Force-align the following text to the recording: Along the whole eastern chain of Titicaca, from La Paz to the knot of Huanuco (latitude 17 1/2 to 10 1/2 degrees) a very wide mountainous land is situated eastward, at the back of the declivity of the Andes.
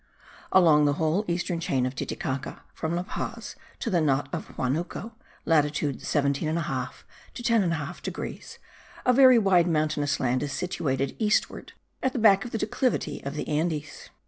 Along 0.51 0.85
the 0.85 0.93
whole 0.93 1.25
eastern 1.27 1.59
chain 1.59 1.85
of 1.85 1.93
Titicaca, 1.93 2.63
from 2.73 2.95
La 2.95 3.03
Paz 3.03 3.55
to 3.77 3.91
the 3.91 4.01
knot 4.01 4.29
of 4.33 4.47
Huanuco 4.57 5.11
(latitude 5.45 6.01
17 6.01 6.49
1/2 6.55 6.89
to 7.35 7.43
10 7.43 7.69
1/2 7.69 8.01
degrees) 8.01 8.57
a 9.05 9.13
very 9.13 9.37
wide 9.37 9.67
mountainous 9.67 10.19
land 10.19 10.41
is 10.41 10.51
situated 10.53 11.15
eastward, 11.19 11.73
at 12.01 12.13
the 12.13 12.17
back 12.17 12.43
of 12.43 12.49
the 12.49 12.57
declivity 12.57 13.23
of 13.23 13.35
the 13.35 13.47
Andes. 13.47 14.09